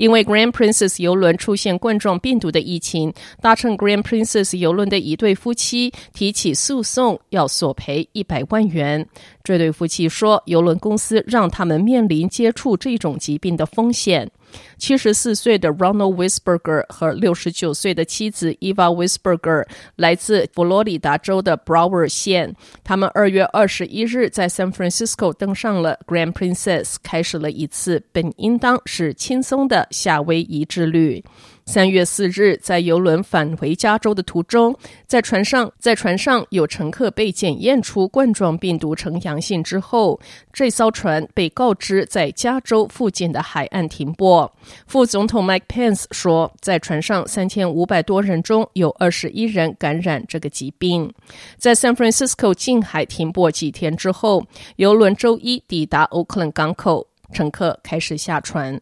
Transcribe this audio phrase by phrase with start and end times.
[0.00, 9.06] 因为 Grand Princess 游轮出现冠状病毒的疫情，搭乘 Grand Princess 游轮的一对夫妻提起诉讼，要索赔一百万元。
[9.42, 14.30] 这对夫妻说，邮轮公司让他们面临接触这种疾病的风险。
[14.78, 19.64] 七十四岁的 Ronald Wisberger 和六十九岁的妻子 Eva Wisberger
[19.94, 22.54] 来自佛罗里达州的 Broward 县。
[22.82, 31.22] 他们二月二十一日在 San Francisco 登上了 Grand Princess，开始了一次本应当是轻松的夏威夷之旅。
[31.66, 40.18] 三月四日，在邮轮返回加州的途中，在船上，在船上有乘客被检验出冠状病毒呈阳性之后，
[40.50, 44.50] 这艘船被告知在加州附近的海岸停泊。
[44.86, 51.12] 副总统 Mike Pence 说，在船上三千五百多人中有二十一人感染这个疾病。
[51.58, 58.80] 在 San Francisco 近海停泊几天之后，游轮周一抵达 Oakland 港口，乘客开始下船。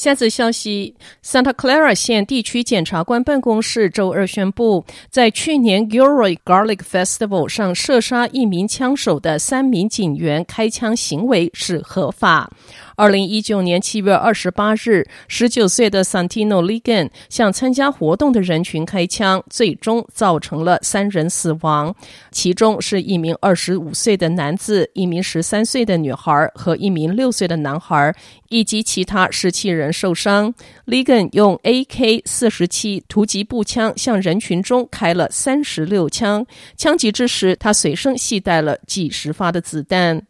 [0.00, 12.50] 下次消息，Santa Clara 县地区检察官办公室周二宣布，在去年 Gilroy Garlic Festival 上射杀一名枪手的三名警员开枪行为是合法。
[13.00, 21.96] 二零一九年七月二十八日，十九岁的 Santino Ligan 向参加活动的人群开枪，最终造成了三人死亡，
[22.30, 28.14] 其中是一名二十五岁的男子、一名十三岁的女孩和一名六岁的男孩，
[28.50, 30.52] 以及其他十七人受伤。
[30.86, 36.44] Ligan 用 AK 四十七突击步枪向人群中开了三十六枪，
[36.76, 40.20] 枪击之时，他随身携带了几十发的子弹。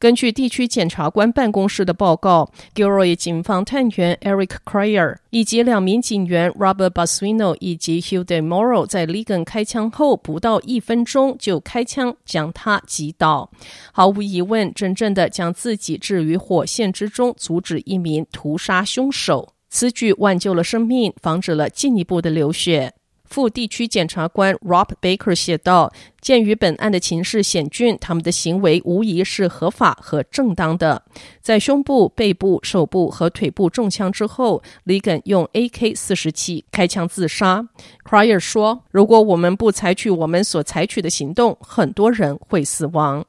[0.00, 13.50] 根据地区检察官办公室的报告，Gilroy 警方探员 Eric Cryer 以及两名警员 Robert Basuino 以及 Hugh De Morrow 在 Ligon 开枪后不到一分钟就开枪将他击倒。
[13.90, 19.54] 毫无疑问，真正的将自己置于火线之中，阻止一名屠杀凶手。
[19.68, 22.94] 此举挽救了生命，防止了进一步的流血。
[23.28, 31.02] 副地区检察官 Rob Baker 写道：“鉴于本案的情势险峻，他们的行为无疑是合法和正当的。
[31.40, 37.68] 在胸部、背部、手部和腿部中枪之后，Ligon 用 AK-47 开枪自杀。
[38.04, 43.24] Cryer 说：‘如果我们不采取我们所采取的行动，很多人会死亡。’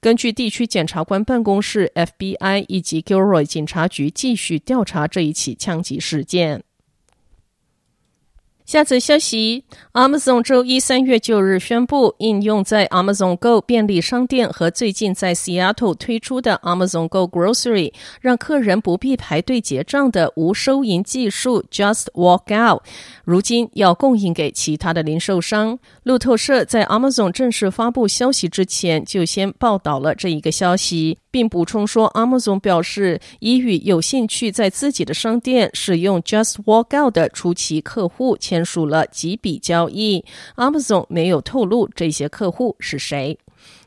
[0.00, 6.64] 根据地区检察官办公室、FBI 以及 Gilroy 警察局继续调查这一起枪击事件。”
[8.72, 22.80] 下则消息，Amazon 周一三月九日宣布，应用在 Amazon Go 便利商店和最近在 Seattle 推出的 Amazon Go Grocery，让客人不必排队结账的无收银技术 Just Walk Out，
[23.26, 25.78] 如今要供应给其他的零售商。
[26.04, 31.18] 路透社在 Amazon 正式发布消息之前，就先报道了这一个消息。
[31.32, 40.24] 并补充说，Amazon 表示已与有兴趣在自己的商店使用 Just Walk Out 的初期客户签署了几笔交易。
[40.56, 43.36] Amazon 没有透露这些客户是谁。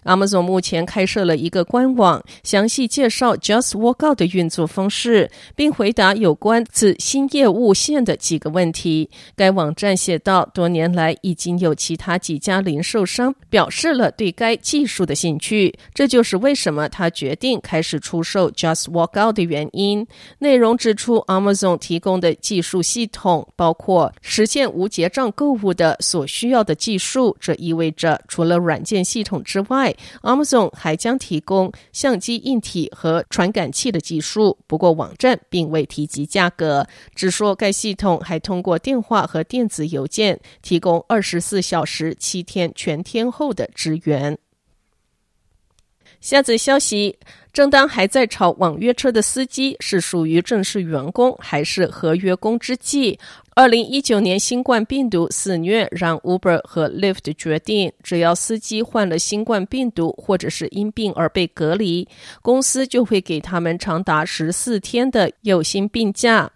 [0.05, 9.09] Amazon 目前开设了一个官网，详细介绍 Just Walk Out 的运作方式，并回答有关此新业务线的几个问题。
[9.35, 20.05] 该网站写道，多年来已经有其他几家零售商表示了对该技术的兴趣，这就是为什么他决定开始出售 Just Walk Out 的原因。
[20.37, 44.37] 内容指出，Amazon 提供的技术系统包括实现无结账购物的所需要的技术，这意味着除了软件系统之外，Amazon 还将提供相机硬体和传感器的技术，不过网站并未提及价格，只说该系统还通过电话和电子邮件提供二十四小时、七天全天候的支援。
[46.25, 47.15] 下则消息，
[47.53, 53.19] 正当还在吵网约车的司机是属于正式员工还是合约工之际，
[53.53, 62.07] 二零一九年新冠病毒肆虐，让 Uber 和 Lyft 决定，只要司机患了新冠病毒或者是因病而被隔离，
[62.41, 66.51] 公司就会给他们长达十四天的有薪病假。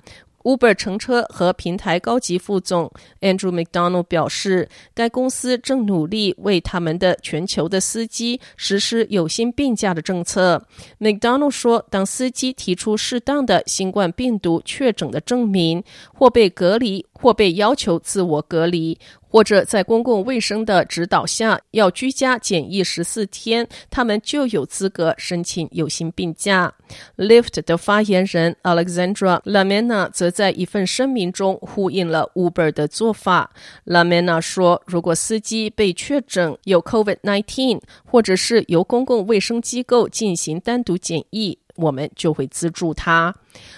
[0.50, 2.92] Uber 乘车和平台高级副总
[3.22, 10.66] Andrew McDonald 表示，该公司正努力为他们的全球的司机实施有薪病假的政策。
[11.00, 26.74] McDonald 说，当司机提出适当的新冠病毒确诊的证明，或被隔离，或被要求自我隔离，或者在公共卫生的指导下要居家检疫十四天，他们就有资格申请有薪病假。
[27.18, 33.51] Lyft 的发言人 Alexandra Lamena 则在一份声明中呼应了 Uber 的做法。
[33.86, 43.34] Lamena 说，如果司机被确诊有 COVID-19，或者是由公共卫生机构进行单独检疫，我们就会资助他。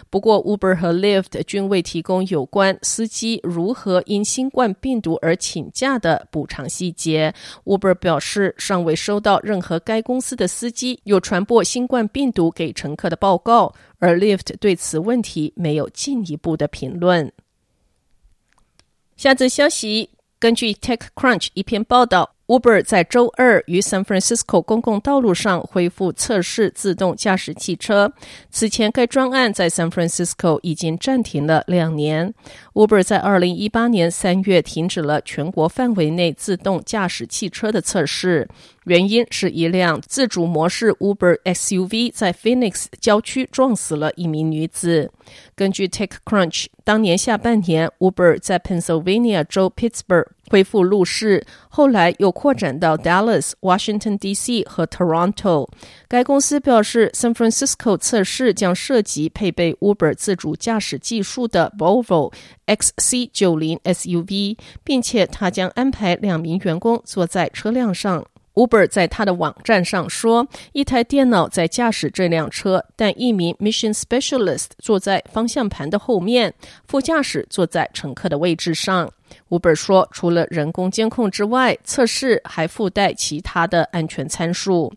[0.10, 7.34] 不过，Uber 和 Lyft 均未提供有关司机如何因新冠病毒而请假的补偿细节。
[7.64, 17.32] Uber 表示，尚未收到任何该公司的司机有传播新冠病毒给乘客的报告，而 Lyft 对此问题没有进一步的评论。
[19.16, 20.10] 下则消息，
[20.40, 22.31] 根据 TechCrunch 一篇报道。
[22.52, 28.12] Uber 在周二于 San Francisco 公共道路上恢复测试自动驾驶汽车。
[28.50, 32.34] 此前，该专案在 San Francisco 已经暂停了两年。
[32.74, 38.50] Uber 在二零一八年三月停止了全国范围内自动驾驶汽车的测试，
[38.84, 45.10] 原因是一辆自主模式 Uber SUV 在 Phoenix 郊区撞死了一名女子。
[45.56, 54.66] 根据 TechCrunch，当年下半年，Uber 在 Pennsylvania 州 Pittsburgh 恢复路试，后来又扩展到 Dallas、Washington D.C.
[54.66, 55.70] 和 Toronto。
[56.10, 62.34] 该公司表示，San Francisco 测试将涉及配备 Uber 自主驾驶技术的 Volvo
[62.68, 68.26] XC90 SUV，并且他将安排两名员工坐在车辆上。
[68.54, 76.54] Uber 在他的网站上说，一台电脑在驾驶这辆车，但一名 Mission Specialist 坐在方向盘的后面，
[76.86, 79.10] 副驾驶坐在乘客的位置上。
[79.50, 84.92] Uber 说，除了人工监控之外，测试还附带其他的安全参数。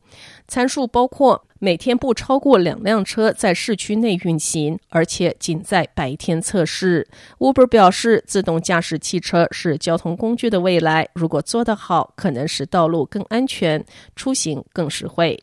[0.48, 7.08] 参数包括每天不超过两辆车在市区内运行，而且仅在白天测试。
[7.38, 13.82] Uber 表示，自动驾驶汽车是交通工具的未来，如果做得好，可能使道路更安全，
[14.14, 15.42] 出行更实惠。